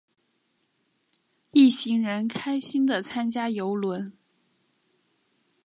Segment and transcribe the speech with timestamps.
[1.51, 4.11] 一行人开心的参观邮轮。